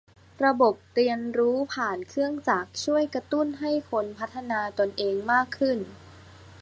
[0.45, 5.77] ระบบเรียนรู้ผ่านเครื่องจักรช่วยกระตุ้นให้คนพัฒนาตนเองมากขึ้น